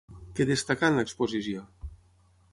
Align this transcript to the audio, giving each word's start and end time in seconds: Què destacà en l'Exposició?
Què 0.37 0.45
destacà 0.51 0.89
en 0.93 0.97
l'Exposició? 0.99 1.65